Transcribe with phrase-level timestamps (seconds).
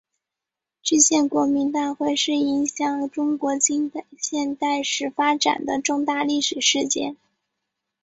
[0.81, 7.15] 制宪国民大会是影响中国近现代史发展的重大历史事件。